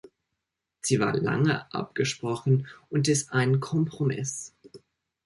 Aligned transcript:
Sie 0.81 0.99
war 0.99 1.15
lange 1.15 1.71
abgesprochen 1.71 2.67
und 2.89 3.07
ist 3.07 3.33
ein 3.33 3.59
Kompromiss. 3.59 4.51